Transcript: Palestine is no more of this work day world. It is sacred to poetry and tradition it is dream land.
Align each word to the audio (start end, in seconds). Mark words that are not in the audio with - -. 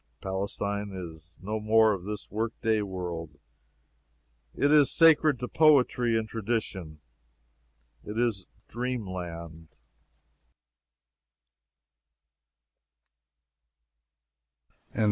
Palestine 0.19 0.91
is 0.95 1.37
no 1.43 1.59
more 1.59 1.93
of 1.93 2.05
this 2.05 2.31
work 2.31 2.59
day 2.61 2.81
world. 2.81 3.39
It 4.55 4.71
is 4.71 4.91
sacred 4.91 5.37
to 5.37 5.47
poetry 5.47 6.17
and 6.17 6.27
tradition 6.27 7.01
it 8.03 8.17
is 8.17 8.47
dream 8.67 9.07
land. 9.07 9.77